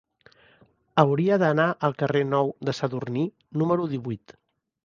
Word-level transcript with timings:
Hauria 1.03 1.37
d'anar 1.43 1.67
al 1.89 1.95
carrer 2.01 2.23
Nou 2.31 2.51
de 2.71 2.77
Sadurní 2.81 3.29
número 3.63 3.87
divuit. 3.97 4.39